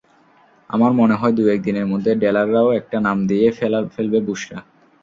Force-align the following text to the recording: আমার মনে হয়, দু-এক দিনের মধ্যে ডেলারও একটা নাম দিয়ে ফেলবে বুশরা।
আমার 0.69 0.91
মনে 0.91 1.15
হয়, 1.15 1.33
দু-এক 1.33 1.59
দিনের 1.63 1.87
মধ্যে 1.87 2.11
ডেলারও 2.15 2.69
একটা 2.71 2.97
নাম 2.99 3.17
দিয়ে 3.27 3.47
ফেলবে 3.95 4.19
বুশরা। 4.27 4.59